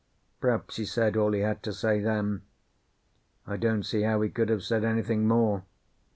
[0.39, 2.41] Perhaps he said all he had to say then;
[3.45, 5.63] I don't see how he could have said anything more.